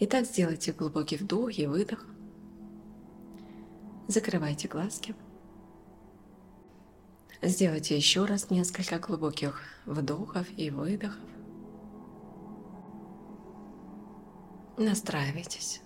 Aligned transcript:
Итак, 0.00 0.26
сделайте 0.26 0.72
глубокий 0.72 1.16
вдох 1.16 1.58
и 1.58 1.66
выдох. 1.66 2.06
Закрывайте 4.06 4.68
глазки. 4.68 5.14
Сделайте 7.42 7.96
еще 7.96 8.24
раз 8.24 8.50
несколько 8.50 8.98
глубоких 8.98 9.62
вдохов 9.86 10.46
и 10.56 10.70
выдохов. 10.70 11.20
Настраивайтесь. 14.76 15.82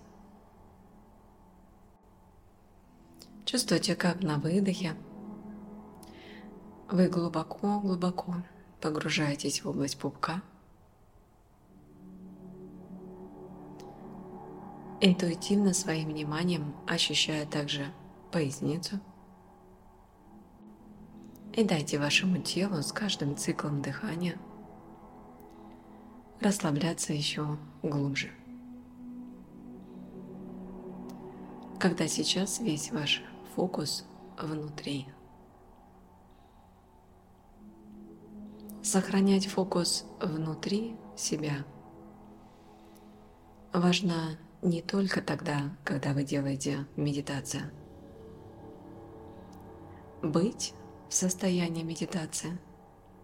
Чувствуйте, 3.45 3.95
как 3.95 4.21
на 4.21 4.37
выдохе 4.37 4.95
вы 6.89 7.07
глубоко-глубоко 7.07 8.35
погружаетесь 8.79 9.63
в 9.63 9.69
область 9.69 9.97
пупка. 9.97 10.41
Интуитивно 15.05 15.73
своим 15.73 16.07
вниманием 16.07 16.73
ощущая 16.87 17.45
также 17.45 17.91
поясницу. 18.31 19.01
И 21.51 21.61
дайте 21.65 21.99
вашему 21.99 22.37
телу 22.37 22.81
с 22.81 22.93
каждым 22.93 23.35
циклом 23.35 23.81
дыхания 23.81 24.37
расслабляться 26.39 27.11
еще 27.11 27.57
глубже. 27.81 28.31
Когда 31.81 32.07
сейчас 32.07 32.61
весь 32.61 32.89
ваш 32.93 33.21
фокус 33.55 34.05
внутри. 34.41 35.07
Сохранять 38.81 39.47
фокус 39.47 40.05
внутри 40.21 40.95
себя 41.17 41.65
важно 43.73 44.37
не 44.63 44.81
только 44.81 45.21
тогда, 45.21 45.75
когда 45.83 46.13
вы 46.13 46.23
делаете 46.23 46.87
медитацию. 46.95 47.69
Быть 50.21 50.73
в 51.09 51.13
состоянии 51.13 51.83
медитации 51.83 52.57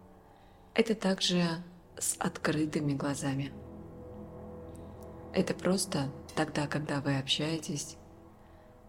–это 0.74 0.96
также 0.96 1.44
с 1.98 2.16
открытыми 2.20 2.94
глазами. 2.94 3.54
Это 5.34 5.54
просто 5.54 6.12
тогда, 6.36 6.68
когда 6.68 7.00
вы 7.00 7.18
общаетесь, 7.18 7.96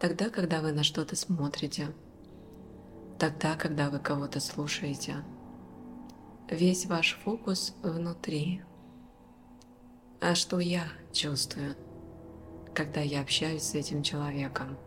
тогда, 0.00 0.28
когда 0.28 0.60
вы 0.60 0.72
на 0.72 0.82
что-то 0.82 1.14
смотрите, 1.14 1.94
тогда, 3.18 3.54
когда 3.54 3.90
вы 3.90 4.00
кого-то 4.00 4.40
слушаете. 4.40 5.24
Весь 6.50 6.86
ваш 6.86 7.16
фокус 7.22 7.76
внутри. 7.82 8.62
А 10.20 10.34
что 10.34 10.58
я 10.58 10.88
чувствую– 11.12 11.76
когда 12.74 13.00
я 13.00 13.20
общаюсь 13.20 13.62
с 13.62 13.74
этим 13.74 14.02
человеком. 14.02 14.78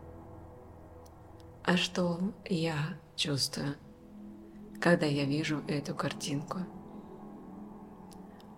А 1.62 1.76
что 1.76 2.18
я 2.44 2.98
чувствую, 3.16 3.76
когда 4.80 5.06
я 5.06 5.24
вижу 5.24 5.62
эту 5.68 5.94
картинку? 5.94 6.58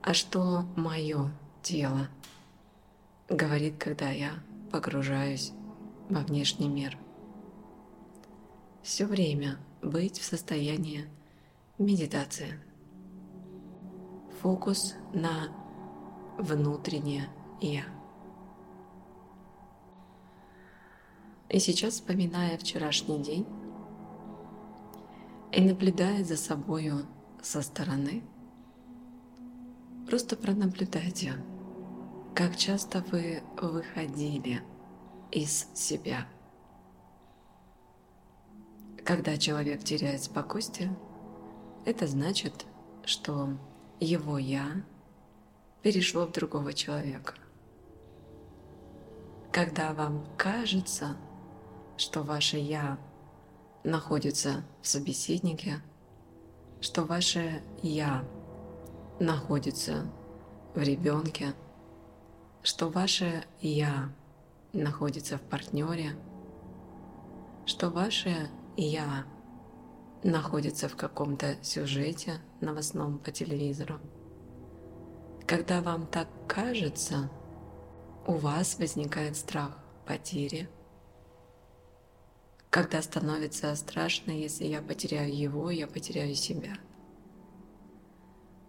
А 0.02 0.14
что 0.14 0.64
мое 0.76 1.30
тело 1.62 2.08
говорит, 3.28 3.76
когда 3.78 4.10
я 4.10 4.32
погружаюсь 4.70 5.52
во 6.08 6.20
внешний 6.20 6.68
мир? 6.68 6.98
Все 8.82 9.04
время 9.06 9.58
быть 9.82 10.18
в 10.18 10.24
состоянии 10.24 11.06
медитации. 11.78 12.60
Фокус 14.42 14.94
на 15.12 15.48
внутреннее 16.38 17.28
«я». 17.60 17.84
И 21.48 21.58
сейчас, 21.58 21.94
вспоминая 21.94 22.58
вчерашний 22.58 23.22
день 23.22 23.46
и 25.52 25.60
наблюдая 25.60 26.24
за 26.24 26.36
собою 26.36 27.06
со 27.40 27.62
стороны, 27.62 28.22
просто 30.06 30.36
пронаблюдайте, 30.36 31.34
как 32.34 32.56
часто 32.56 33.04
вы 33.12 33.42
выходили 33.60 34.60
из 35.30 35.68
себя. 35.74 36.26
Когда 39.04 39.36
человек 39.36 39.84
теряет 39.84 40.24
спокойствие, 40.24 40.96
это 41.84 42.08
значит, 42.08 42.66
что 43.04 43.56
его 44.00 44.36
«я» 44.36 44.84
перешло 45.82 46.26
в 46.26 46.32
другого 46.32 46.72
человека. 46.72 47.34
Когда 49.52 49.94
вам 49.94 50.26
кажется, 50.36 51.16
что 51.96 52.22
ваше 52.22 52.58
«я» 52.58 52.98
находится 53.84 54.64
в 54.82 54.86
собеседнике, 54.86 55.80
что 56.80 57.04
ваше 57.04 57.62
«я» 57.82 58.24
находится 59.18 60.10
в 60.74 60.78
ребенке, 60.78 61.54
что 62.62 62.88
ваше 62.90 63.44
«я» 63.60 64.12
находится 64.72 65.38
в 65.38 65.42
партнере, 65.42 66.10
что 67.64 67.90
ваше 67.90 68.50
«я» 68.76 69.24
находится 70.22 70.88
в 70.88 70.96
каком-то 70.96 71.56
сюжете 71.62 72.40
новостном 72.60 73.18
по 73.18 73.30
телевизору. 73.30 74.00
Когда 75.46 75.80
вам 75.80 76.06
так 76.06 76.28
кажется, 76.48 77.30
у 78.26 78.32
вас 78.32 78.78
возникает 78.78 79.36
страх 79.36 79.78
потери– 80.04 80.68
когда 82.76 83.00
становится 83.00 83.74
страшно, 83.74 84.32
если 84.32 84.66
я 84.66 84.82
потеряю 84.82 85.34
его, 85.34 85.70
я 85.70 85.86
потеряю 85.86 86.34
себя. 86.34 86.76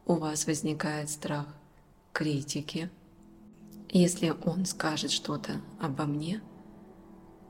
У 0.05 0.13
вас 0.13 0.47
возникает 0.47 1.09
страх 1.09 1.45
критики. 2.13 2.89
Если 3.89 4.33
он 4.45 4.63
скажет 4.63 5.11
что-то 5.11 5.59
обо 5.81 6.05
мне, 6.05 6.41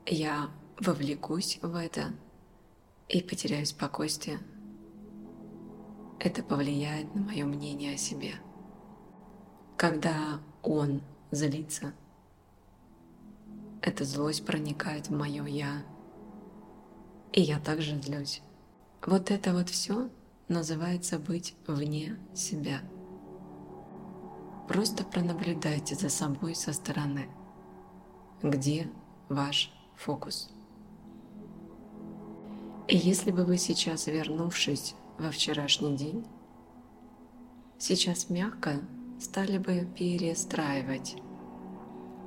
я 0.04 0.50
вовлекусь 0.80 1.60
в 1.62 1.76
это 1.76 2.12
и 3.08 3.22
потеряю 3.22 3.64
спокойствие. 3.64 4.40
Это 6.18 6.42
повлияет 6.42 7.14
на 7.14 7.20
мое 7.20 7.44
мнение 7.44 7.94
о 7.94 7.98
себе. 7.98 8.34
Когда 9.76 10.40
он 10.64 11.02
злится, 11.30 11.94
эта 13.80 14.04
злость 14.04 14.44
проникает 14.44 15.06
в 15.06 15.12
мое 15.12 15.46
«я», 15.46 15.84
и 17.32 17.40
я 17.40 17.58
также 17.58 18.00
злюсь. 18.00 18.42
Вот 19.04 19.30
это 19.30 19.52
вот 19.52 19.68
все 19.68 20.10
называется 20.48 21.18
быть 21.18 21.54
вне 21.66 22.18
себя. 22.34 22.80
Просто 24.68 25.04
пронаблюдайте 25.04 25.94
за 25.94 26.08
собой 26.08 26.54
со 26.54 26.72
стороны. 26.72 27.28
Где 28.42 28.90
ваш 29.28 29.72
фокус? 29.96 30.50
И 32.86 32.96
если 32.96 33.30
бы 33.30 33.44
вы 33.44 33.58
сейчас, 33.58 34.06
вернувшись 34.06 34.94
во 35.18 35.30
вчерашний 35.30 35.96
день, 35.96 36.26
сейчас 37.78 38.30
мягко 38.30 38.80
стали 39.20 39.58
бы 39.58 39.86
перестраивать, 39.96 41.16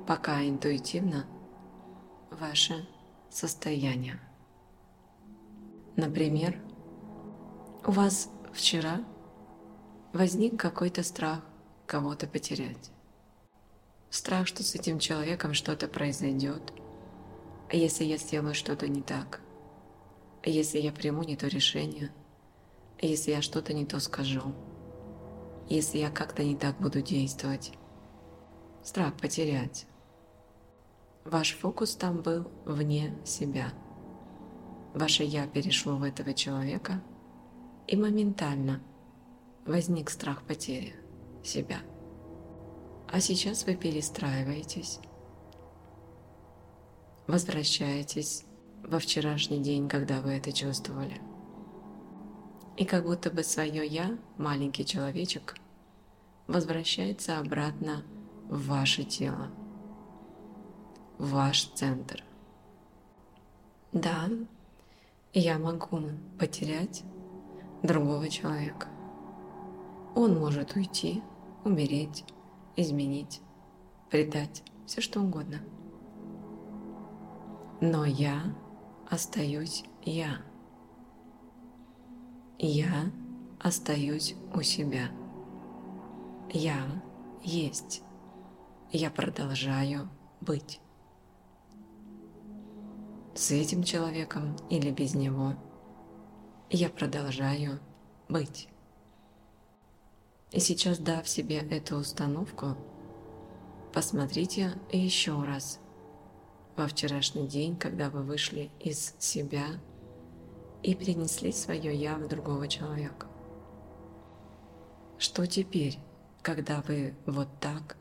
пока 0.06 0.46
интуитивно 0.46 1.26
ваше 2.30 2.88
состояние. 3.30 4.20
Например, 5.96 6.58
у 7.86 7.90
вас 7.90 8.30
вчера 8.54 9.04
возник 10.14 10.58
какой-то 10.58 11.02
страх 11.02 11.40
кого-то 11.86 12.26
потерять. 12.26 12.90
Страх, 14.08 14.46
что 14.46 14.62
с 14.62 14.74
этим 14.74 14.98
человеком 14.98 15.52
что-то 15.52 15.88
произойдет, 15.88 16.72
а 17.70 17.76
если 17.76 18.04
я 18.04 18.16
сделаю 18.16 18.54
что-то 18.54 18.88
не 18.88 19.02
так, 19.02 19.40
а 20.42 20.48
если 20.48 20.78
я 20.78 20.92
приму 20.92 21.24
не 21.24 21.36
то 21.36 21.46
решение, 21.46 22.10
а 23.00 23.04
если 23.04 23.32
я 23.32 23.42
что-то 23.42 23.74
не 23.74 23.84
то 23.84 24.00
скажу, 24.00 24.54
если 25.68 25.98
я 25.98 26.10
как-то 26.10 26.42
не 26.42 26.56
так 26.56 26.78
буду 26.78 27.02
действовать. 27.02 27.72
Страх 28.82 29.14
потерять. 29.16 29.86
Ваш 31.24 31.54
фокус 31.54 31.94
там 31.94 32.22
был 32.22 32.50
вне 32.64 33.14
себя– 33.24 33.72
Ваше 34.94 35.24
«я» 35.24 35.46
перешло 35.46 35.96
в 35.96 36.02
этого 36.02 36.34
человека, 36.34 37.02
и 37.86 37.96
моментально 37.96 38.80
возник 39.66 40.10
страх 40.10 40.42
потери 40.42 40.94
себя. 41.42 41.78
А 43.08 43.20
сейчас 43.20 43.64
вы 43.64 43.74
перестраиваетесь, 43.74 45.00
возвращаетесь 47.26 48.44
во 48.82 48.98
вчерашний 48.98 49.60
день, 49.60 49.88
когда 49.88 50.20
вы 50.20 50.32
это 50.32 50.52
чувствовали. 50.52 51.20
И 52.76 52.84
как 52.84 53.04
будто 53.04 53.30
бы 53.30 53.42
свое 53.42 53.86
«я», 53.86 54.18
маленький 54.38 54.84
человечек, 54.84 55.56
возвращается 56.46 57.38
обратно 57.38 58.02
в 58.48 58.66
ваше 58.66 59.04
тело, 59.04 59.48
в 61.18 61.30
ваш 61.30 61.64
центр. 61.74 62.24
Да, 63.92 64.28
я 65.34 65.58
могу 65.58 66.00
потерять 66.38 67.04
другого 67.82 68.28
человека. 68.28 68.88
Он 70.14 70.38
может 70.38 70.76
уйти, 70.76 71.22
умереть, 71.64 72.24
изменить, 72.76 73.40
предать, 74.10 74.62
все 74.86 75.00
что 75.00 75.20
угодно. 75.20 75.58
Но 77.80 78.04
я 78.04 78.42
остаюсь 79.08 79.84
я. 80.02 80.42
Я 82.58 83.10
остаюсь 83.58 84.36
у 84.54 84.60
себя. 84.60 85.08
Я 86.50 86.76
есть. 87.42 88.02
Я 88.92 89.10
продолжаю 89.10 90.10
быть. 90.42 90.81
С 93.34 93.50
этим 93.50 93.82
человеком 93.82 94.56
или 94.68 94.90
без 94.90 95.14
него 95.14 95.54
я 96.68 96.90
продолжаю 96.90 97.80
быть. 98.28 98.68
И 100.50 100.60
сейчас, 100.60 100.98
дав 100.98 101.26
себе 101.26 101.56
эту 101.58 101.96
установку, 101.96 102.76
посмотрите 103.94 104.74
еще 104.92 105.42
раз 105.42 105.80
во 106.76 106.86
вчерашний 106.86 107.48
день, 107.48 107.74
когда 107.74 108.10
вы 108.10 108.22
вышли 108.22 108.70
из 108.80 109.14
себя 109.18 109.64
и 110.82 110.94
перенесли 110.94 111.52
свое 111.52 111.94
«я» 111.94 112.16
в 112.16 112.28
другого 112.28 112.68
человека. 112.68 113.28
Что 115.16 115.46
теперь, 115.46 115.98
когда 116.42 116.82
вы 116.82 117.14
вот 117.24 117.48
так 117.60 117.96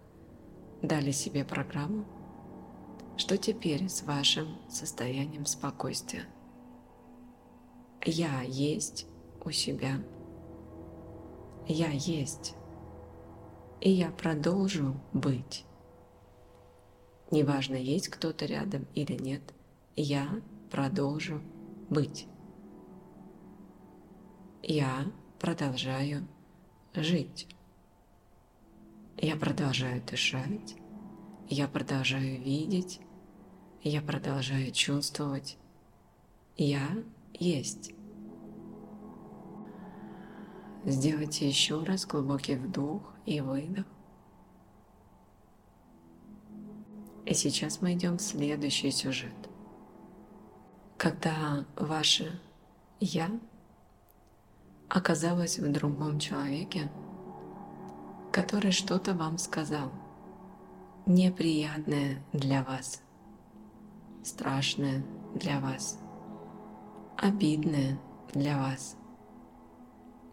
дали 0.82 1.12
себе 1.12 1.46
программу? 1.46 2.06
Что 3.22 3.38
теперь 3.38 3.88
с 3.88 4.02
вашим 4.02 4.58
состоянием 4.68 5.46
спокойствия? 5.46 6.26
Я 8.04 8.42
есть 8.42 9.06
у 9.46 9.52
себя. 9.52 10.02
Я 11.68 11.92
есть. 11.92 12.56
И 13.80 13.92
я 13.92 14.10
продолжу 14.10 15.00
быть. 15.14 15.66
Неважно, 17.30 17.76
есть 17.76 18.08
кто-то 18.08 18.48
рядом 18.48 18.88
или 18.96 19.14
нет, 19.14 19.54
я 19.96 20.42
продолжу 20.72 21.44
быть. 21.92 22.26
Я 24.64 25.06
продолжаю 25.38 26.28
жить. 26.96 27.48
Я 29.20 29.36
продолжаю 29.36 30.02
дышать, 30.02 30.76
я 31.50 31.68
продолжаю 31.68 32.42
видеть, 32.42 33.00
я 33.84 34.02
продолжаю 34.02 34.72
чувствовать. 34.72 35.58
Я 36.58 36.88
есть. 37.34 37.94
Сделайте 40.86 41.48
еще 41.48 41.84
раз 41.84 42.06
глубокий 42.06 42.56
вдох 42.56 43.02
и 43.26 43.42
выдох. 43.42 43.86
И 47.26 47.34
сейчас 47.34 47.82
мы 47.82 47.94
идем 47.94 48.18
в 48.18 48.22
следующий 48.22 48.92
сюжет. 48.92 49.34
Когда 50.98 51.66
ваше 51.76 52.40
«я» 53.00 53.30
оказалось 54.90 55.58
в 55.58 55.72
другом 55.72 56.20
человеке, 56.20 56.92
который 58.32 58.72
что-то 58.72 59.14
вам 59.14 59.38
сказал, 59.38 59.92
неприятное 61.06 62.24
для 62.34 62.64
вас, 62.64 63.02
страшное 64.24 65.04
для 65.36 65.60
вас, 65.60 66.00
обидное 67.18 68.00
для 68.34 68.58
вас, 68.58 68.98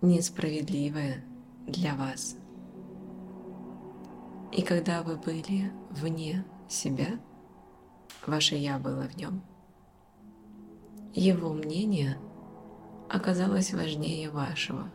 несправедливое 0.00 1.24
для 1.66 1.94
вас. 1.94 2.36
И 4.52 4.62
когда 4.62 5.02
вы 5.02 5.16
были 5.16 5.72
вне 5.90 6.44
себя, 6.68 7.18
ваше 8.26 8.54
«я» 8.54 8.78
было 8.78 9.02
в 9.02 9.16
нем, 9.16 9.42
его 11.14 11.52
мнение 11.52 12.18
оказалось 13.08 13.72
важнее 13.72 14.30
вашего. 14.30 14.90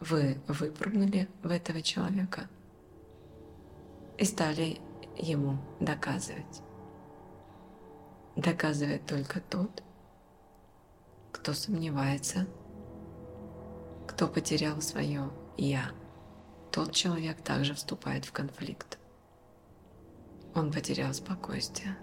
Вы 0.00 0.40
выпрыгнули 0.46 1.28
в 1.42 1.50
этого 1.50 1.82
человека 1.82 2.48
и 4.18 4.24
стали 4.24 4.78
ему 5.16 5.58
доказывать. 5.80 6.62
Доказывает 8.36 9.06
только 9.06 9.40
тот, 9.40 9.82
кто 11.32 11.54
сомневается, 11.54 12.46
кто 14.06 14.28
потерял 14.28 14.80
свое 14.82 15.30
«я». 15.56 15.90
Тот 16.70 16.92
человек 16.92 17.40
также 17.40 17.72
вступает 17.72 18.26
в 18.26 18.32
конфликт. 18.32 18.98
Он 20.54 20.70
потерял 20.70 21.14
спокойствие. 21.14 21.96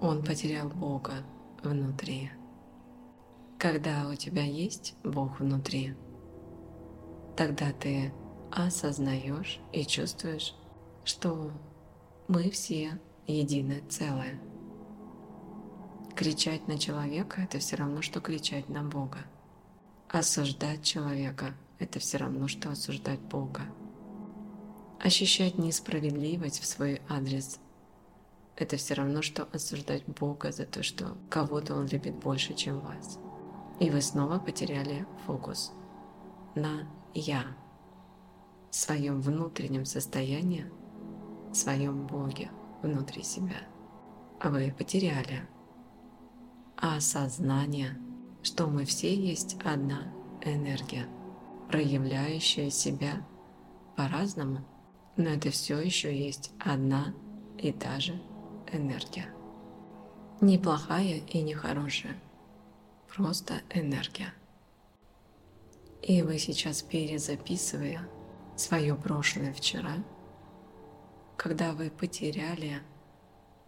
Он 0.00 0.24
потерял 0.24 0.68
Бога 0.70 1.12
внутри. 1.62 2.30
Когда 3.58 4.08
у 4.08 4.14
тебя 4.14 4.42
есть 4.42 4.94
Бог 5.04 5.40
внутри, 5.40 5.94
тогда 7.36 7.72
ты 7.72 8.10
осознаешь 8.50 9.60
и 9.72 9.84
чувствуешь, 9.84 10.54
что 11.04 11.50
мы 12.26 12.50
все 12.50 12.98
единое 13.26 13.82
целое. 13.90 14.40
Кричать 16.20 16.68
на 16.68 16.78
человека– 16.78 17.40
это 17.50 17.60
все 17.60 17.76
равно, 17.76 18.02
что 18.02 18.20
кричать 18.20 18.68
на 18.68 18.82
Бога. 18.82 19.20
Осуждать 20.10 20.84
человека– 20.84 21.54
это 21.78 21.98
все 21.98 22.18
равно, 22.18 22.46
что 22.46 22.68
осуждать 22.68 23.20
Бога. 23.20 23.62
Ощущать 25.02 25.56
несправедливость 25.56 26.60
в 26.60 26.66
свой 26.66 27.00
адрес– 27.08 27.58
это 28.56 28.76
все 28.76 28.92
равно, 28.92 29.22
что 29.22 29.48
осуждать 29.50 30.04
Бога 30.04 30.52
за 30.52 30.66
то, 30.66 30.82
что 30.82 31.16
кого-то 31.30 31.74
Он 31.74 31.86
любит 31.86 32.16
больше, 32.16 32.52
чем 32.52 32.80
вас. 32.80 33.18
И 33.80 33.88
вы 33.88 34.02
снова 34.02 34.38
потеряли 34.38 35.06
фокус 35.24 35.72
на 36.54 36.86
«я», 37.14 37.46
своем 38.70 39.22
внутреннем 39.22 39.86
состоянии, 39.86 40.70
своем 41.54 42.06
Боге 42.06 42.50
внутри 42.82 43.22
себя. 43.22 43.56
А 44.38 44.50
вы 44.50 44.70
потеряли 44.76 45.48
осознание, 46.80 47.98
что 48.42 48.66
мы 48.66 48.84
все 48.84 49.14
есть 49.14 49.56
одна 49.64 50.12
энергия, 50.42 51.06
проявляющая 51.68 52.70
себя 52.70 53.26
по-разному– 53.96 54.66
но 55.20 55.28
это 55.28 55.50
все 55.50 55.78
еще 55.78 56.16
есть 56.16 56.52
одна 56.58 57.14
и 57.58 57.72
та 57.72 58.00
же 58.00 58.20
энергия. 58.72 59.32
Не 60.40 60.56
плохая 60.56 61.18
и 61.18 61.42
не 61.42 61.54
хорошая, 61.54 62.16
просто 63.14 63.60
энергия. 63.68 64.32
И 66.02 66.22
вы 66.22 66.38
сейчас 66.38 66.80
перезаписывая 66.80 68.08
свое 68.56 68.94
прошлое 68.94 69.52
вчера, 69.52 69.92
когда 71.36 71.72
вы 71.72 71.90
потеряли 71.90 72.80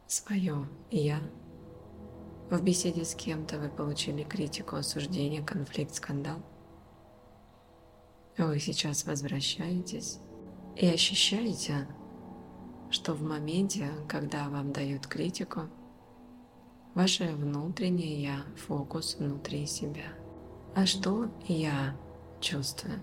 свое 0.06 0.66
«я», 0.90 1.20
в 2.58 2.62
беседе 2.62 3.04
с 3.04 3.14
кем-то 3.14 3.58
вы 3.58 3.68
получили 3.68 4.24
критику, 4.24 4.76
осуждение, 4.76 5.42
конфликт, 5.42 5.94
скандал, 5.94 6.42
вы 8.36 8.58
сейчас 8.58 9.04
возвращаетесь 9.06 10.18
и 10.76 10.86
ощущаете, 10.86 11.86
что 12.90 13.14
в 13.14 13.22
моменте, 13.22 13.90
когда 14.08 14.48
вам 14.48 14.72
дают 14.72 15.06
критику, 15.06 15.62
ваше 16.94 17.34
внутреннее 17.34 18.22
«я»— 18.22 18.44
фокус 18.56 19.16
внутри 19.16 19.66
себя. 19.66 20.12
А 20.74 20.86
что 20.86 21.30
я 21.46 21.96
чувствую? 22.40 23.02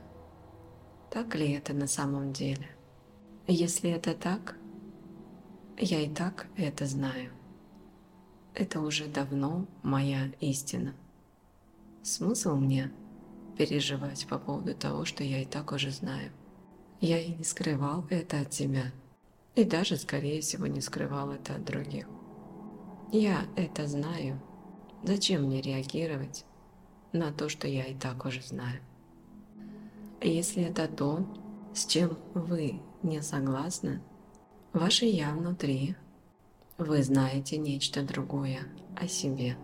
Так 1.09 1.33
ли 1.35 1.51
это 1.53 1.73
на 1.73 1.87
самом 1.87 2.33
деле? 2.33 2.69
Если 3.47 3.89
это 3.89 4.13
так, 4.13 4.57
я 5.77 6.01
и 6.01 6.09
так 6.09 6.47
это 6.55 6.85
знаю. 6.85 7.31
Это 8.59 8.81
уже 8.81 9.07
давно 9.07 9.65
моя 9.83 10.33
истина. 10.41 10.93
Смысл 12.03 12.57
мне 12.57 12.91
переживать 13.57 14.27
по 14.27 14.37
поводу 14.37 14.75
того, 14.75 15.05
что 15.05 15.23
я 15.23 15.41
и 15.41 15.45
так 15.45 15.71
уже 15.71 15.91
знаю. 15.91 16.33
Я 16.99 17.21
и 17.21 17.33
не 17.33 17.45
скрывал 17.45 18.05
это 18.09 18.41
от 18.41 18.49
тебя. 18.49 18.91
И 19.55 19.63
даже, 19.63 19.95
скорее 19.95 20.41
всего, 20.41 20.67
не 20.67 20.81
скрывал 20.81 21.31
это 21.31 21.55
от 21.55 21.63
других. 21.63 22.05
Я 23.13 23.45
это 23.55 23.87
знаю. 23.87 24.41
Зачем 25.03 25.43
мне 25.43 25.61
реагировать 25.61 26.43
на 27.13 27.31
то, 27.31 27.47
что 27.47 27.65
я 27.65 27.85
и 27.85 27.95
так 27.95 28.25
уже 28.25 28.41
знаю? 28.41 28.81
Если 30.19 30.63
это 30.63 30.89
то, 30.89 31.25
с 31.73 31.85
чем 31.85 32.17
вы 32.33 32.81
не 33.03 33.21
согласны, 33.21 34.01
Ваше 34.73 35.05
«я» 35.05 35.31
внутри. 35.31 35.95
Вы 36.79 37.03
знаете 37.03 37.57
нечто 37.57 38.03
другое 38.03 38.61
о 38.95 39.05
себе. 39.05 39.57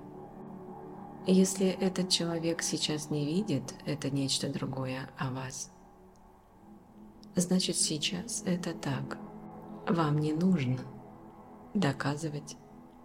Если 1.25 1.67
этот 1.67 2.09
человек 2.09 2.61
сейчас 2.61 3.09
не 3.09 3.25
видит 3.25 3.73
это 3.85 4.09
нечто 4.09 4.49
другое 4.49 5.09
о 5.17 5.31
вас, 5.31 5.71
значит 7.37 7.77
сейчас 7.77 8.43
это 8.45 8.73
так. 8.73 9.17
Вам 9.87 10.19
не 10.19 10.33
нужно 10.33 10.79
доказывать, 11.73 12.57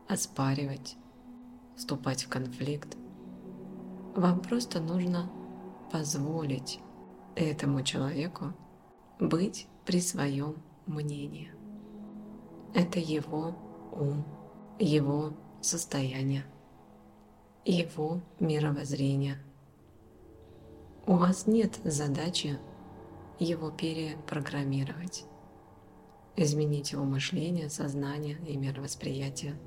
оспаривать, 0.09 0.97
вступать 1.76 2.25
в 2.25 2.29
конфликт. 2.29 2.97
Вам 4.17 4.40
просто 4.40 4.81
нужно 4.81 5.31
позволить 5.93 6.81
этому 7.37 7.85
человеку 7.85 8.55
быть 9.21 9.69
при 9.87 10.00
своем 10.00 10.57
мнении. 10.87 11.52
Это 12.75 12.99
его 12.99 13.69
ум, 13.92 14.25
его 14.78 15.32
состояние, 15.61 16.44
его 17.64 18.20
мировоззрение. 18.38 19.38
У 21.06 21.14
вас 21.14 21.47
нет 21.47 21.78
задачи 21.85 22.59
его 23.38 23.70
перепрограммировать, 23.70 25.25
изменить 26.37 26.92
его 26.92 27.04
мышление, 27.04 27.70
сознание 27.70 28.38
и 28.47 28.56
мировосприятие. 28.56 29.59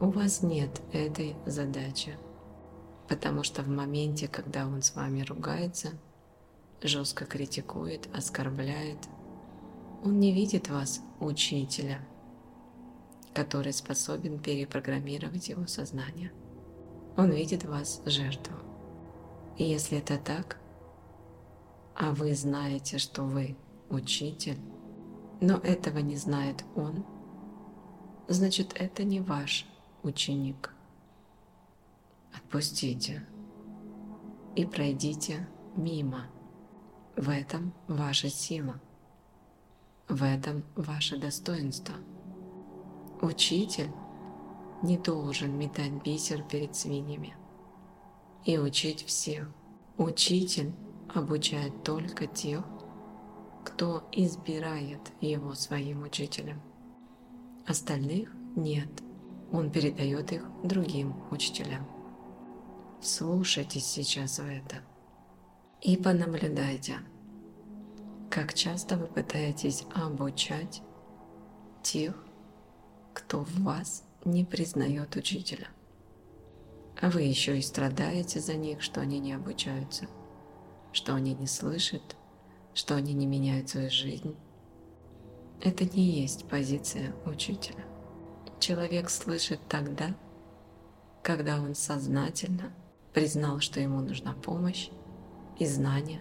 У 0.00 0.10
вас 0.10 0.42
нет 0.42 0.82
этой 0.92 1.36
задачи, 1.46 2.18
потому 3.08 3.42
что 3.42 3.62
в 3.62 3.68
моменте, 3.68 4.28
когда 4.28 4.66
он 4.66 4.82
с 4.82 4.94
вами 4.94 5.22
ругается, 5.22 5.90
жестко 6.82 7.24
критикует, 7.24 8.08
оскорбляет, 8.14 8.98
он 10.04 10.20
не 10.20 10.32
видит 10.32 10.68
вас 10.68 11.00
учителя, 11.20 12.00
который 13.36 13.74
способен 13.74 14.38
перепрограммировать 14.38 15.50
его 15.50 15.66
сознание. 15.66 16.32
Он 17.18 17.30
видит 17.30 17.64
вас 17.64 18.00
жертву. 18.06 18.56
И 19.58 19.64
если 19.64 19.98
это 19.98 20.16
так, 20.16 20.58
а 21.94 22.12
вы 22.12 22.34
знаете, 22.34 22.96
что 22.96 23.24
вы 23.24 23.54
учитель, 23.90 24.58
но 25.42 25.58
этого 25.58 25.98
не 25.98 26.16
знает 26.16 26.64
он, 26.74 27.04
значит 28.26 28.72
это 28.74 29.04
не 29.04 29.20
ваш 29.20 29.66
ученик. 30.02 30.72
Отпустите 32.34 33.26
и 34.54 34.64
пройдите 34.64 35.46
мимо. 35.76 36.26
В 37.16 37.28
этом 37.28 37.74
ваша 37.86 38.30
сила. 38.30 38.80
В 40.08 40.22
этом 40.22 40.64
ваше 40.74 41.18
достоинство. 41.18 41.96
Учитель 43.22 43.90
не 44.82 44.98
должен 44.98 45.56
метать 45.58 45.92
бисер 46.04 46.42
перед 46.42 46.74
свиньями 46.76 47.34
и 48.44 48.58
учить 48.58 49.04
всех. 49.04 49.50
Учитель 49.96 50.72
обучает 51.14 51.82
только 51.82 52.26
тех, 52.26 52.62
кто 53.64 54.04
избирает 54.12 55.00
его 55.20 55.54
своим 55.54 56.02
учителем. 56.02 56.60
Остальных 57.66 58.30
нет. 58.54 58.88
Он 59.52 59.70
передает 59.70 60.32
их 60.32 60.44
другим 60.62 61.14
учителям. 61.30 61.86
Слушайтесь 63.00 63.86
сейчас 63.86 64.38
это 64.38 64.82
и 65.82 65.96
понаблюдайте, 65.96 66.98
как 68.30 68.54
часто 68.54 68.96
вы 68.96 69.06
пытаетесь 69.06 69.84
обучать 69.94 70.82
тех, 71.82 72.25
кто 73.16 73.44
в 73.44 73.62
вас 73.62 74.04
не 74.26 74.44
признает 74.44 75.16
учителя. 75.16 75.68
А 77.00 77.08
вы 77.08 77.22
еще 77.22 77.58
и 77.58 77.62
страдаете 77.62 78.40
за 78.40 78.54
них, 78.54 78.82
что 78.82 79.00
они 79.00 79.18
не 79.20 79.32
обучаются, 79.32 80.06
что 80.92 81.14
они 81.14 81.34
не 81.34 81.46
слышат, 81.46 82.14
что 82.74 82.94
они 82.94 83.14
не 83.14 83.26
меняют 83.26 83.70
свою 83.70 83.90
жизнь. 83.90 84.36
Это 85.62 85.86
не 85.86 86.10
есть 86.20 86.46
позиция 86.46 87.14
учителя. 87.24 87.86
Человек 88.60 89.08
слышит 89.08 89.60
тогда, 89.66 90.14
когда 91.22 91.58
он 91.58 91.74
сознательно 91.74 92.70
признал, 93.14 93.60
что 93.60 93.80
ему 93.80 94.02
нужна 94.02 94.34
помощь 94.34 94.90
и 95.58 95.64
знания. 95.64 96.20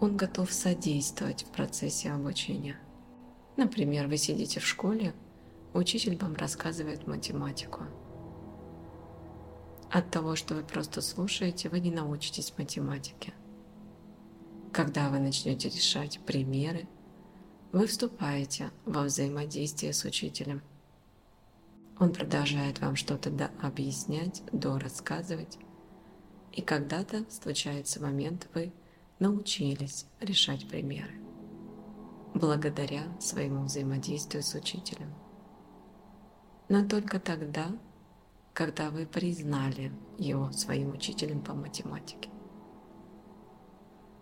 Он 0.00 0.16
готов 0.16 0.52
содействовать 0.52 1.42
в 1.42 1.48
процессе 1.48 2.12
обучения. 2.12 2.78
Например, 3.56 4.06
вы 4.06 4.16
сидите 4.16 4.60
в 4.60 4.66
школе, 4.66 5.12
учитель 5.76 6.16
вам 6.16 6.34
рассказывает 6.34 7.06
математику. 7.06 7.84
От 9.90 10.10
того, 10.10 10.36
что 10.36 10.54
вы 10.54 10.62
просто 10.62 11.00
слушаете, 11.00 11.68
вы 11.68 11.80
не 11.80 11.90
научитесь 11.90 12.52
математике. 12.58 13.32
Когда 14.72 15.08
вы 15.08 15.18
начнете 15.18 15.68
решать 15.68 16.20
примеры, 16.26 16.88
вы 17.72 17.86
вступаете 17.86 18.70
во 18.84 19.02
взаимодействие 19.02 19.92
с 19.92 20.04
учителем. 20.04 20.62
Он 21.98 22.12
продолжает 22.12 22.80
вам 22.80 22.96
что-то 22.96 23.30
до 23.30 23.50
объяснять, 23.62 24.42
до 24.52 24.78
рассказывать, 24.78 25.58
и 26.52 26.62
когда-то 26.62 27.24
случается 27.30 28.02
момент, 28.02 28.48
вы 28.54 28.72
научились 29.18 30.06
решать 30.20 30.68
примеры 30.68 31.14
благодаря 32.34 33.04
своему 33.18 33.64
взаимодействию 33.64 34.42
с 34.42 34.54
учителем. 34.54 35.25
Но 36.68 36.84
только 36.86 37.20
тогда, 37.20 37.68
когда 38.52 38.90
вы 38.90 39.06
признали 39.06 39.92
его 40.18 40.50
своим 40.50 40.92
учителем 40.92 41.40
по 41.40 41.54
математике. 41.54 42.28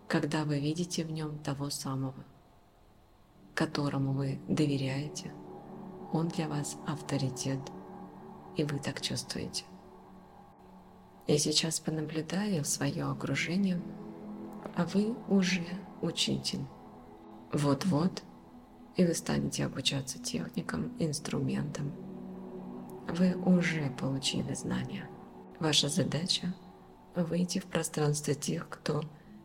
Когда 0.07 0.45
вы 0.45 0.59
видите 0.59 1.03
в 1.03 1.11
нем 1.11 1.39
того 1.39 1.69
самого, 1.71 2.13
которому 3.55 4.13
вы 4.13 4.39
доверяете, 4.47 5.33
он 6.13 6.27
для 6.27 6.47
вас 6.47 6.77
авторитет, 6.85 7.59
и 8.55 8.63
вы 8.63 8.77
так 8.79 9.01
чувствуете. 9.01 9.65
Я 11.27 11.39
сейчас 11.39 11.79
понаблюдаю 11.79 12.63
свое 12.63 13.05
окружение, 13.05 13.81
а 14.75 14.85
вы 14.85 15.15
уже 15.27 15.65
учитель. 16.01 16.65
Вот-вот, 17.51 18.21
и 18.95 19.05
вы 19.05 19.15
станете 19.15 19.65
обучаться 19.65 20.19
техникам, 20.19 20.91
инструментам. 20.99 22.04
Вы 23.07 23.35
уже 23.35 23.89
получили 23.99 24.53
знания. 24.53 25.09
Ваша 25.59 25.89
задача– 25.89 26.53
выйти 27.15 27.59
в 27.59 27.65
пространство 27.65 28.33
тех, 28.33 28.67
кто 28.69 29.03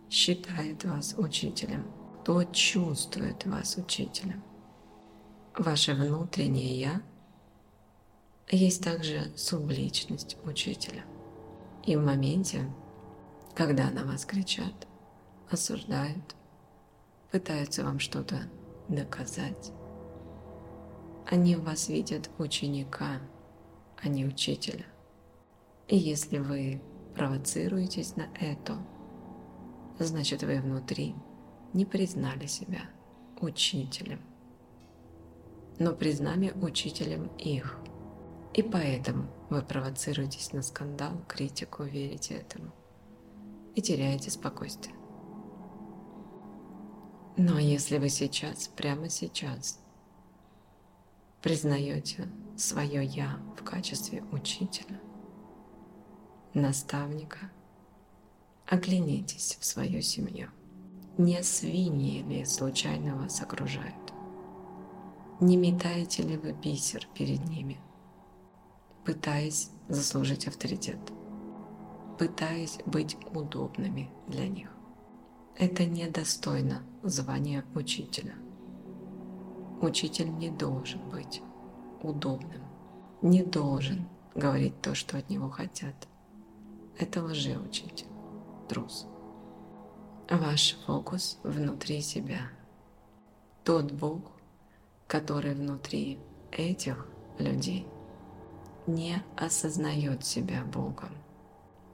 считает 0.08 0.84
вас 0.84 1.14
учителем, 1.16 1.86
кто 2.22 2.44
чувствует 2.44 3.46
вас 3.46 3.76
учителем. 3.76 4.42
Ваше 5.56 5.94
внутреннее 5.94 6.80
«я» 6.80 7.02
есть 8.50 8.82
также 8.82 9.32
субличность 9.36 10.36
учителя– 10.44 11.04
и 11.84 11.96
в 11.96 12.04
моменте, 12.04 12.70
когда 13.54 13.90
на 13.90 14.04
вас 14.04 14.24
кричат, 14.24 14.86
осуждают, 15.50 16.36
пытаются 17.30 17.84
вам 17.84 17.98
что-то 17.98 18.42
доказать, 18.88 19.72
они 21.26 21.56
в 21.56 21.64
вас 21.64 21.88
видят 21.88 22.30
ученика, 22.38 23.20
а 24.02 24.08
не 24.08 24.24
учителя. 24.24 24.86
И 25.88 25.96
если 25.96 26.38
вы 26.38 26.80
провоцируетесь 27.14 28.16
на 28.16 28.28
это, 28.40 28.78
значит 29.98 30.42
вы 30.42 30.60
внутри 30.60 31.14
не 31.72 31.84
признали 31.84 32.46
себя 32.46 32.82
учителем, 33.40 34.20
но 35.78 35.92
признали 35.92 36.52
учителем 36.60 37.28
их. 37.38 37.78
И 38.54 38.62
поэтому 38.62 39.28
вы 39.48 39.62
провоцируетесь 39.62 40.52
на 40.52 40.62
скандал, 40.62 41.12
критику, 41.28 41.84
верите 41.84 42.34
этому 42.34 42.72
и 43.74 43.82
теряете 43.82 44.30
спокойствие. 44.30 44.94
Но 47.36 47.58
если 47.58 47.98
вы 47.98 48.08
сейчас, 48.08 48.68
прямо 48.68 49.08
сейчас, 49.08 49.80
признаете 51.40 52.28
свое 52.60 53.04
«я» 53.04 53.38
в 53.58 53.64
качестве 53.64 54.22
учителя, 54.32 55.00
наставника, 56.54 57.50
оглянитесь 58.66 59.56
в 59.60 59.64
свою 59.64 60.02
семью. 60.02 60.48
Не 61.18 61.42
свиньи 61.42 62.22
ли 62.22 62.44
случайно 62.44 63.16
вас 63.16 63.40
окружают? 63.42 64.12
Не 65.40 65.56
метаете 65.56 66.22
ли 66.22 66.36
вы 66.36 66.52
бисер 66.52 67.06
перед 67.14 67.44
ними– 67.48 67.80
пытаясь 69.04 69.70
заслужить 69.88 70.46
авторитет, 70.46 70.98
пытаясь 72.18 72.78
быть 72.86 73.16
удобными 73.34 74.10
для 74.28 74.46
них. 74.48 74.70
Это 75.56 75.84
недостойно 75.84 76.82
звания 77.02 77.64
учителя. 77.74 78.34
Учитель 79.80 80.30
не 80.30 80.50
должен 80.50 81.00
быть 81.10 81.42
удобным, 82.02 82.62
не 83.22 83.42
должен 83.42 84.08
говорить 84.34 84.80
то, 84.80 84.94
что 84.94 85.18
от 85.18 85.28
него 85.30 85.50
хотят. 85.50 85.94
Это 86.98 87.22
лжеучитель, 87.22 88.06
трус. 88.68 89.06
Ваш 90.30 90.76
фокус 90.86 91.38
внутри 91.42 92.00
себя. 92.02 92.40
Тот 93.64 93.90
Бог, 93.92 94.20
который 95.06 95.54
внутри 95.54 96.18
этих 96.52 97.06
людей 97.38 97.86
не 98.86 99.22
осознает 99.36 100.24
себя 100.24 100.62
Богом 100.64 101.10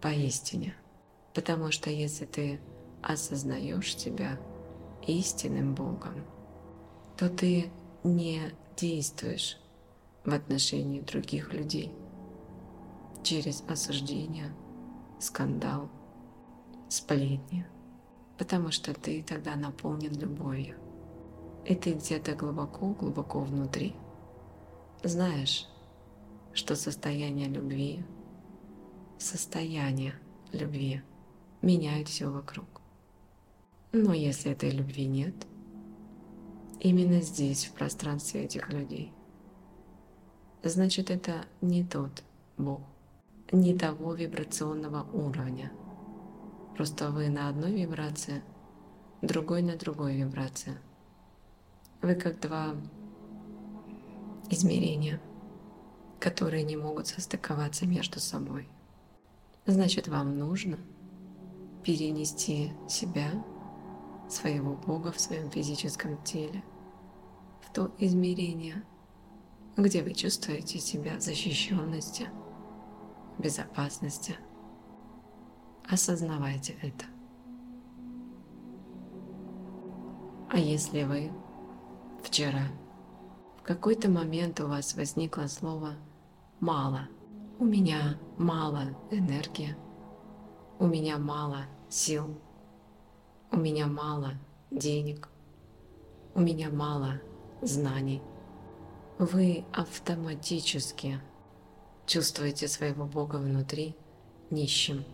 поистине. 0.00 0.74
Потому 1.34 1.70
что 1.70 1.90
если 1.90 2.24
ты 2.24 2.60
осознаешь 3.02 3.96
себя 3.96 4.38
истинным 5.06 5.74
Богом, 5.74 6.24
то 7.16 7.28
ты 7.28 7.70
не 8.04 8.52
действуешь 8.76 9.58
в 10.26 10.34
отношении 10.34 11.00
других 11.00 11.54
людей 11.54 11.92
через 13.22 13.62
осуждение, 13.68 14.54
скандал, 15.20 15.88
сплетни, 16.88 17.66
потому 18.36 18.70
что 18.70 18.92
ты 18.92 19.22
тогда 19.22 19.56
наполнен 19.56 20.12
любовью. 20.12 20.76
И 21.64 21.74
ты 21.74 21.94
где-то 21.94 22.34
глубоко-глубоко 22.34 23.40
внутри 23.40 23.94
знаешь, 25.02 25.68
что 26.52 26.74
состояние 26.74 27.48
любви, 27.48 28.04
состояние 29.18 30.14
любви 30.52 31.02
меняет 31.62 32.08
все 32.08 32.30
вокруг. 32.30 32.66
Но 33.92 34.12
если 34.12 34.52
этой 34.52 34.70
любви 34.70 35.06
нет, 35.06 35.34
именно 36.80 37.20
здесь, 37.20 37.66
в 37.66 37.72
пространстве 37.72 38.44
этих 38.44 38.72
людей, 38.72 39.12
значит 40.68 41.10
это 41.10 41.44
не 41.60 41.84
тот 41.84 42.22
Бог, 42.56 42.80
не 43.52 43.76
того 43.76 44.14
вибрационного 44.14 45.06
уровня. 45.12 45.72
Просто 46.76 47.10
вы 47.10 47.28
на 47.28 47.48
одной 47.48 47.72
вибрации, 47.72 48.42
другой 49.22 49.62
на 49.62 49.76
другой 49.76 50.16
вибрации. 50.16 50.78
Вы 52.02 52.14
как 52.14 52.40
два 52.40 52.74
измерения, 54.50 55.20
которые 56.20 56.62
не 56.62 56.76
могут 56.76 57.06
состыковаться 57.06 57.86
между 57.86 58.20
собой. 58.20 58.68
Значит, 59.66 60.06
вам 60.08 60.38
нужно 60.38 60.78
перенести 61.82 62.72
себя, 62.88 63.30
своего 64.28 64.74
Бога 64.74 65.12
в 65.12 65.20
своем 65.20 65.50
физическом 65.50 66.22
теле, 66.24 66.62
в 67.60 67.72
то 67.72 67.90
измерение, 67.98 68.82
где 69.76 70.02
вы 70.02 70.14
чувствуете 70.14 70.78
себя 70.78 71.20
защищенности, 71.20 72.28
безопасности. 73.38 74.36
Осознавайте 75.88 76.76
это. 76.82 77.04
А 80.48 80.58
если 80.58 81.02
вы 81.04 81.30
вчера 82.22 82.68
в 83.58 83.62
какой-то 83.62 84.08
момент 84.08 84.60
у 84.60 84.68
вас 84.68 84.94
возникло 84.96 85.46
слово 85.46 85.94
«мало», 86.60 87.08
у 87.58 87.64
меня 87.64 88.18
мало 88.38 88.96
энергии, 89.10 89.76
у 90.78 90.86
меня 90.86 91.18
мало 91.18 91.64
сил, 91.88 92.38
у 93.50 93.56
меня 93.56 93.86
мало 93.86 94.34
денег, 94.70 95.28
у 96.34 96.40
меня 96.40 96.70
мало 96.70 97.20
знаний. 97.62 98.22
Вы 99.18 99.64
автоматически 99.72 101.22
чувствуете 102.04 102.68
своего 102.68 103.06
Бога 103.06 103.36
внутри 103.36 103.96
нищим. 104.50 105.06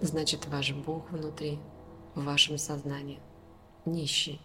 Значит, 0.00 0.46
ваш 0.46 0.72
Бог 0.72 1.12
внутри, 1.12 1.60
в 2.16 2.24
вашем 2.24 2.58
сознании, 2.58 3.20
нищий. 3.84 4.40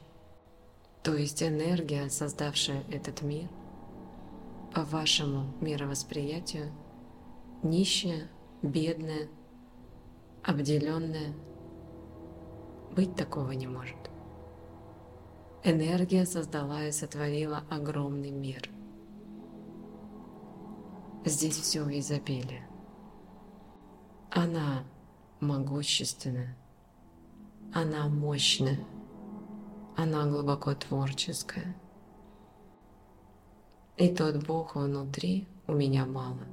То 1.01 1.15
есть 1.15 1.41
энергия, 1.41 2.11
создавшая 2.11 2.83
этот 2.91 3.23
мир, 3.23 3.49
по 4.75 4.83
вашему 4.83 5.51
мировосприятию, 5.59 6.71
нищая, 7.63 8.29
бедная, 8.61 9.29
обделенная, 10.43 11.33
быть 12.95 13.15
такого 13.15 13.49
не 13.51 13.65
может. 13.65 14.12
Энергия 15.65 16.25
создала 16.25 16.83
и 16.83 16.91
сотворила 16.91 17.63
огромный 17.69 18.31
мир. 18.31 18.69
Здесь 21.23 21.57
все 21.57 21.83
в 21.83 21.89
изобилии. 21.89 22.67
Она 24.29 24.83
могущественная, 25.39 26.57
она 27.73 28.09
мощная, 28.09 28.79
она 29.95 30.25
глубоко 30.25 30.73
творческая. 30.75 31.77
И 33.95 34.13
тот 34.13 34.45
Бог 34.45 34.75
внутри 34.75 35.47
у 35.67 35.73
меня 35.73 36.05
мало. 36.05 36.43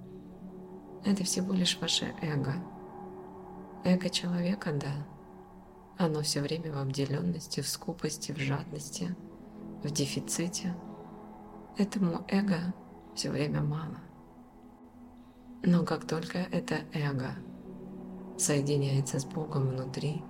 Это 1.04 1.24
всего 1.24 1.52
лишь 1.52 1.78
ваше 1.80 2.14
эго. 2.22 2.54
Эго 3.82 4.08
человека, 4.08 4.72
да, 4.72 5.04
оно 6.00 6.22
все 6.22 6.40
время 6.40 6.72
в 6.72 6.78
обделенности, 6.78 7.60
в 7.60 7.68
скупости, 7.68 8.32
в 8.32 8.38
жадности, 8.38 9.14
в 9.82 9.90
дефиците. 9.90 10.74
Этому 11.76 12.24
эго 12.26 12.72
все 13.14 13.30
время 13.30 13.60
мало. 13.60 13.98
Но 15.62 15.84
как 15.84 16.06
только 16.06 16.38
это 16.38 16.76
эго 16.94 17.34
соединяется 18.38 19.18
с 19.18 19.26
Богом 19.26 19.68
внутри, 19.68 20.22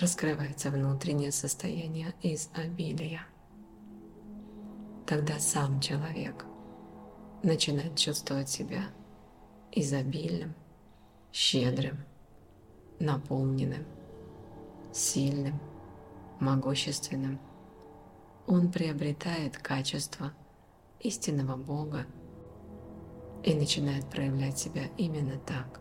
раскрывается 0.00 0.70
внутреннее 0.70 1.30
состояние 1.30 2.12
изобилия. 2.20 3.24
Тогда 5.06 5.38
сам 5.38 5.80
человек 5.80 6.46
начинает 7.44 7.96
чувствовать 7.96 8.48
себя 8.48 8.86
изобильным, 9.70 10.54
щедрым, 11.32 11.98
наполненным 12.98 13.86
сильным, 14.92 15.58
могущественным. 16.40 17.40
Он 18.46 18.70
приобретает 18.70 19.56
качество 19.56 20.32
истинного 21.00 21.56
Бога 21.56 22.06
и 23.42 23.54
начинает 23.54 24.08
проявлять 24.08 24.58
себя 24.58 24.84
именно 24.96 25.38
так. 25.38 25.80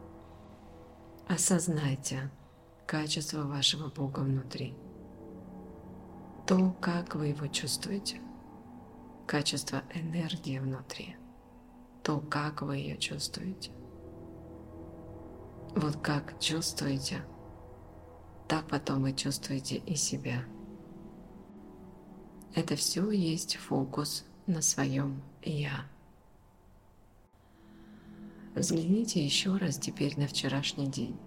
Осознайте 1.28 2.30
качество 2.86 3.44
вашего 3.44 3.90
Бога 3.90 4.20
внутри. 4.20 4.76
То, 6.48 6.76
как 6.82 7.16
вы 7.16 7.28
его 7.28 7.48
чувствуете. 7.48 8.20
Качество 9.28 9.84
энергии 9.94 10.60
внутри. 10.60 11.16
То, 12.04 12.20
как 12.20 12.64
вы 12.64 12.78
ее 12.78 12.98
чувствуете. 12.98 13.72
Вот 15.76 15.98
как 15.98 16.38
чувствуете– 16.40 17.24
так 18.52 18.68
потом 18.68 19.04
вы 19.04 19.14
чувствуете 19.14 19.78
и 19.78 19.96
себя. 19.96 20.44
Это 22.54 22.76
все 22.76 23.10
есть 23.10 23.56
фокус 23.56 24.26
на 24.46 24.62
своем 24.62 25.22
«я». 25.42 25.86
Взгляните 28.54 29.24
еще 29.24 29.56
раз 29.56 29.78
теперь 29.78 30.20
на 30.20 30.28
вчерашний 30.28 30.88
день. 30.88 31.18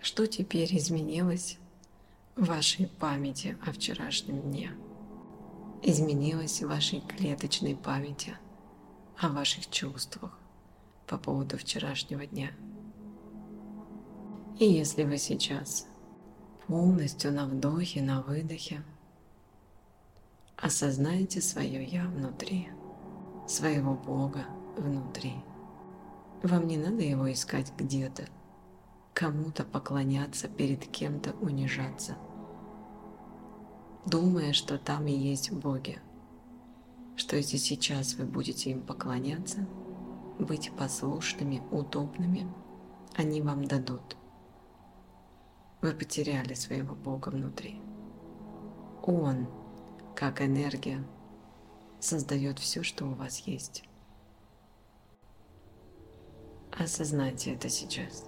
Что 0.00 0.26
теперь 0.26 0.74
изменилось 0.74 1.58
в 2.34 2.46
вашей 2.46 2.86
памяти 2.86 3.58
о 3.66 3.72
вчерашнем 3.72 4.40
дне? 4.40 4.72
Изменилось 5.82 6.62
в 6.62 6.68
вашей 6.68 7.02
клеточной 7.02 7.76
памяти 7.76 8.38
о 9.18 9.28
ваших 9.28 9.68
чувствах 9.68 10.32
по 11.06 11.18
поводу 11.18 11.58
вчерашнего 11.58 12.24
дня– 12.24 12.52
и 14.58 14.64
если 14.64 15.04
вы 15.04 15.18
сейчас 15.18 15.86
полностью 16.66 17.32
на 17.32 17.46
вдохе, 17.46 18.02
на 18.02 18.22
выдохе 18.22 18.82
осознаете 20.56 21.40
свое 21.40 21.84
«я» 21.84 22.06
внутри, 22.06 22.68
своего 23.46 23.94
Бога 23.94 24.46
внутри, 24.76 25.34
вам 26.42 26.66
не 26.66 26.76
надо 26.76 27.02
его 27.02 27.30
искать 27.30 27.72
где-то, 27.78 28.26
кому-то 29.14 29.64
поклоняться, 29.64 30.48
перед 30.48 30.84
кем-то 30.88 31.34
унижаться, 31.40 32.18
думая, 34.06 34.52
что 34.52 34.76
там 34.76 35.06
и 35.06 35.12
есть 35.12 35.52
Боги, 35.52 36.00
что 37.14 37.36
если 37.36 37.58
сейчас 37.58 38.14
вы 38.14 38.24
будете 38.24 38.70
им 38.72 38.82
поклоняться, 38.82 39.68
быть 40.40 40.72
послушными, 40.76 41.62
удобными, 41.70 42.52
они 43.14 43.40
вам 43.40 43.64
дадут– 43.64 44.16
вы 45.80 45.92
потеряли 45.92 46.54
своего 46.54 46.94
Бога 46.94 47.28
внутри. 47.28 47.80
Он, 49.02 49.46
как 50.14 50.42
энергия, 50.42 51.04
создает 52.00 52.58
все, 52.58 52.82
что 52.82 53.06
у 53.06 53.14
вас 53.14 53.40
есть. 53.40 53.84
Осознайте 56.72 57.54
это 57.54 57.68
сейчас. 57.68 58.24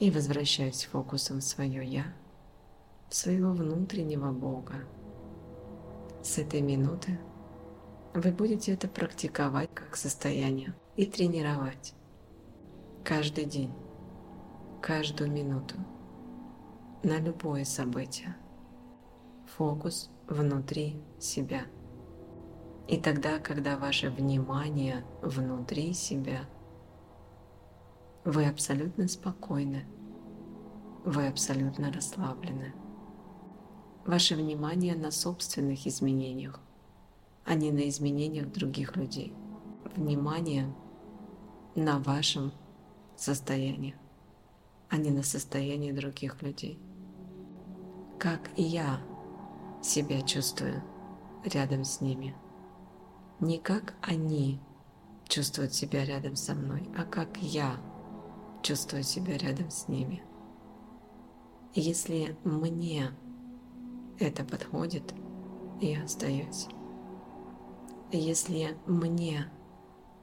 И 0.00 0.10
возвращаясь 0.10 0.84
фокусом 0.84 1.38
в 1.38 1.44
свое 1.44 1.84
«Я», 1.84 2.12
в 3.08 3.14
своего 3.14 3.52
внутреннего 3.52 4.32
Бога. 4.32 4.84
С 6.22 6.38
этой 6.38 6.60
минуты 6.60 7.18
вы 8.12 8.32
будете 8.32 8.72
это 8.72 8.88
практиковать 8.88 9.70
как 9.72 9.96
состояние 9.96 10.74
и 10.96 11.06
тренировать 11.06 11.94
каждый 13.04 13.44
день, 13.44 13.72
каждую 14.84 15.30
минуту, 15.30 15.76
на 17.02 17.18
любое 17.18 17.64
событие. 17.64 18.36
Фокус 19.56 20.10
внутри 20.28 21.00
себя. 21.18 21.62
И 22.86 22.98
тогда, 22.98 23.38
когда 23.38 23.78
ваше 23.78 24.10
внимание 24.10 25.02
внутри 25.22 25.94
себя, 25.94 26.40
вы 28.26 28.44
абсолютно 28.46 29.08
спокойны, 29.08 29.86
вы 31.06 31.28
абсолютно 31.28 31.90
расслаблены. 31.90 32.74
Ваше 34.04 34.36
внимание 34.36 34.94
на 34.94 35.10
собственных 35.10 35.86
изменениях, 35.86 36.60
а 37.46 37.54
не 37.54 37.72
на 37.72 37.88
изменениях 37.88 38.52
других 38.52 38.96
людей. 38.96 39.32
Внимание 39.96 40.70
на 41.74 41.98
вашем 42.00 42.52
состоянии, 43.16 43.96
а 44.94 44.96
не 44.96 45.10
на 45.10 45.24
состоянии 45.24 45.90
других 45.90 46.40
людей. 46.40 46.78
Как 48.16 48.48
я 48.56 49.00
себя 49.82 50.22
чувствую 50.22 50.84
рядом 51.44 51.84
с 51.84 52.00
ними. 52.00 52.36
Не 53.40 53.58
как 53.58 53.94
они 54.02 54.60
чувствуют 55.26 55.74
себя 55.74 56.04
рядом 56.04 56.36
со 56.36 56.54
мной, 56.54 56.88
а 56.96 57.02
как 57.02 57.38
я 57.38 57.76
чувствую 58.62 59.02
себя 59.02 59.36
рядом 59.36 59.68
с 59.68 59.88
ними. 59.88 60.22
Если 61.74 62.36
мне 62.44 63.10
это 64.20 64.44
подходит, 64.44 65.12
я 65.80 66.04
остаюсь. 66.04 66.68
Если 68.12 68.78
мне 68.86 69.50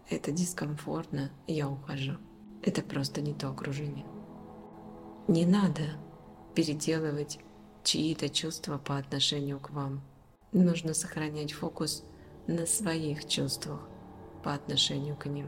это 0.09 0.31
дискомфортно, 0.31 1.29
я 1.45 1.67
ухожу. 1.67 2.13
Это 2.63 2.81
просто 2.81 3.19
не 3.19 3.33
то 3.33 3.49
окружение. 3.49 4.05
Не 5.31 5.45
надо 5.45 5.83
переделывать 6.55 7.39
чьи-то 7.85 8.27
чувства 8.27 8.77
по 8.77 8.97
отношению 8.97 9.61
к 9.61 9.69
вам. 9.69 10.01
Нужно 10.51 10.93
сохранять 10.93 11.53
фокус 11.53 12.03
на 12.47 12.65
своих 12.65 13.25
чувствах 13.25 13.79
по 14.43 14.53
отношению 14.53 15.15
к 15.15 15.27
ним. 15.27 15.47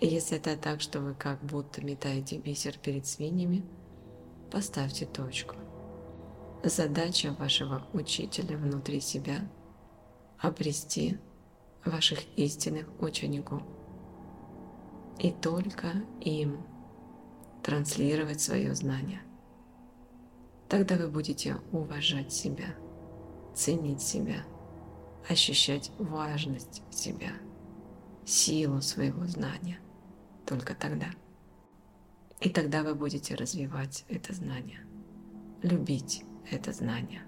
Если 0.00 0.36
это 0.36 0.56
так, 0.56 0.80
что 0.80 1.00
вы 1.00 1.14
как 1.14 1.42
будто 1.42 1.84
метаете 1.84 2.38
бисер 2.38 2.78
перед 2.78 3.04
свиньями, 3.04 3.64
поставьте 4.52 5.06
точку. 5.06 5.56
Задача 6.62 7.32
вашего 7.32 7.84
учителя 7.94 8.56
внутри 8.56 9.00
себя– 9.00 9.40
обрести 10.38 11.18
ваших 11.84 12.20
истинных 12.36 12.86
учеников. 13.00 13.60
И 15.18 15.32
только 15.32 15.88
им 16.20 16.64
транслировать 17.64 18.42
свое 18.42 18.74
знание. 18.74 19.22
Тогда 20.68 20.96
вы 20.96 21.08
будете 21.08 21.56
уважать 21.72 22.30
себя, 22.30 22.76
ценить 23.54 24.02
себя, 24.02 24.44
ощущать 25.28 25.90
важность 25.98 26.82
себя, 26.90 27.32
силу 28.26 28.82
своего 28.82 29.24
знания. 29.24 29.78
Только 30.44 30.74
тогда. 30.74 31.06
И 32.40 32.50
тогда 32.50 32.82
вы 32.82 32.94
будете 32.94 33.34
развивать 33.34 34.04
это 34.08 34.34
знание, 34.34 34.84
любить 35.62 36.22
это 36.50 36.70
знание, 36.72 37.22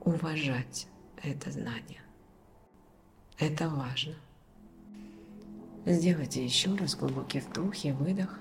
уважать 0.00 0.88
это 1.22 1.52
знание. 1.52 2.02
Это 3.38 3.68
важно. 3.68 4.16
Сделайте 5.86 6.44
еще 6.44 6.74
раз 6.74 6.96
глубокий 6.96 7.38
вдох 7.38 7.84
и 7.84 7.92
выдох. 7.92 8.40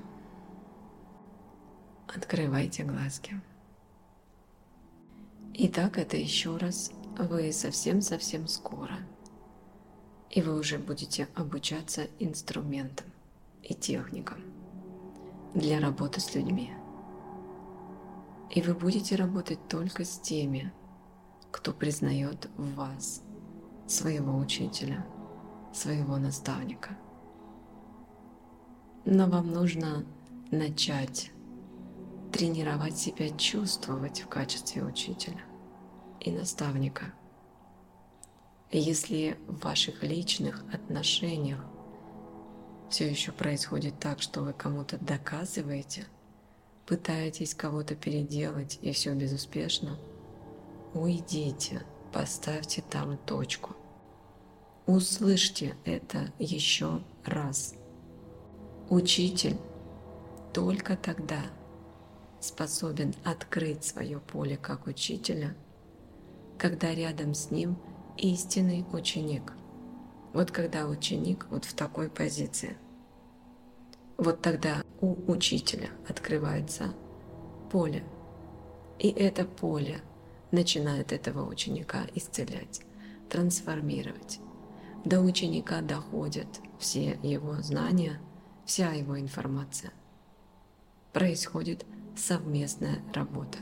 Открывайте 2.16 2.84
глазки. 2.84 3.40
Итак, 5.54 6.00
это 6.00 6.18
еще 6.18 6.58
раз 6.58 6.92
вы 7.20 7.52
совсем-совсем 7.52 8.48
скоро. 8.48 8.98
И 10.32 10.42
вы 10.42 10.60
уже 10.60 10.80
будете 10.80 11.28
обучаться 11.36 12.08
инструментам 12.18 13.06
и 13.62 13.76
техникам 13.76 14.42
для 15.54 15.80
работы 15.80 16.20
с 16.20 16.34
людьми. 16.34 16.74
И 18.50 18.64
вы 18.64 18.74
будете 18.74 19.16
работать 19.16 19.60
только 19.68 20.04
с 20.04 20.18
теми, 20.18 20.74
кто 21.52 21.72
признает 21.72 22.50
в 22.58 22.74
вас 22.74 23.22
своего 23.86 24.36
учителя, 24.36 25.06
своего 25.72 26.18
наставника. 26.18 26.98
Но 29.06 29.28
вам 29.28 29.52
нужно 29.52 30.04
начать 30.50 31.32
тренировать 32.32 32.98
себя 32.98 33.30
чувствовать 33.38 34.22
в 34.22 34.28
качестве 34.28 34.84
учителя 34.84 35.42
и 36.20 36.32
наставника. 36.32 37.14
Если 38.72 39.38
в 39.48 39.64
ваших 39.64 40.04
личных 40.04 40.64
отношениях 40.74 41.60
все 42.90 43.10
еще 43.10 43.32
происходит 43.32 44.00
так, 44.00 44.22
что 44.22 44.42
вы 44.42 44.54
кому-то 44.54 44.98
доказываете, 44.98 46.06
пытаетесь 46.86 47.56
кого-то 47.56 47.96
переделать 47.96 48.78
и 48.82 48.92
все 48.92 49.14
безуспешно, 49.14 49.98
уйдите, 50.94 51.84
поставьте 52.14 52.84
там 52.90 53.18
точку. 53.18 53.76
Услышьте 54.86 55.76
это 55.86 56.32
еще 56.40 57.02
раз. 57.26 57.76
Учитель 58.90 59.58
только 60.52 60.98
тогда 60.98 61.42
способен 62.40 63.14
открыть 63.24 63.84
свое 63.84 64.20
поле 64.20 64.58
как 64.58 64.88
учителя, 64.88 65.56
когда 66.58 66.94
рядом 66.94 67.34
с 67.34 67.52
ним 67.52 67.78
истинный 68.18 68.86
ученик. 68.92 69.54
Вот 70.34 70.52
когда 70.52 70.86
ученик 70.88 71.48
вот 71.50 71.66
в 71.66 71.74
такой 71.74 72.10
позиции, 72.10 72.78
вот 74.18 74.42
тогда 74.42 74.84
у 75.02 75.16
учителя 75.32 75.90
открывается 76.08 76.94
поле. 77.72 78.04
И 79.00 79.10
это 79.10 79.46
поле 79.46 80.02
начинает 80.52 81.14
этого 81.14 81.48
ученика 81.48 82.06
исцелять, 82.16 82.82
трансформировать. 83.30 84.40
До 85.06 85.22
ученика 85.22 85.82
доходят 85.82 86.48
все 86.80 87.18
его 87.24 87.56
знания, 87.62 88.20
вся 88.66 88.92
его 88.92 89.18
информация. 89.18 89.94
Происходит 91.14 91.86
совместная 92.20 93.02
работа. 93.14 93.58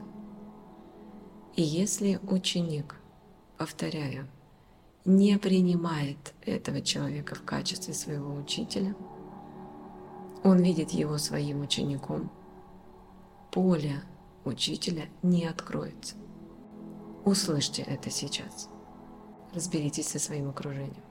И 1.56 1.62
если 1.62 2.20
ученик, 2.28 2.96
повторяю, 3.58 4.28
не 5.06 5.38
принимает 5.38 6.34
этого 6.46 6.82
человека 6.82 7.36
в 7.36 7.44
качестве 7.44 7.94
своего 7.94 8.36
учителя, 8.36 8.96
он 10.44 10.62
видит 10.62 10.92
его 10.92 11.18
своим 11.18 11.62
учеником, 11.62 12.30
поле 13.52 14.02
учителя 14.46 15.06
не 15.24 15.46
откроется. 15.46 16.16
Услышьте 17.26 17.82
это 17.82 18.10
сейчас. 18.10 18.70
Разберитесь 19.54 20.08
со 20.08 20.20
своим 20.20 20.50
окружением. 20.50 21.04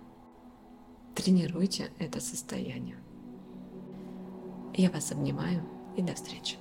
Тренируйте 1.14 1.90
это 1.98 2.20
состояние. 2.20 2.96
Я 4.74 4.90
вас 4.90 5.10
обнимаю 5.10 5.62
и 5.96 6.02
до 6.02 6.14
встречи. 6.14 6.56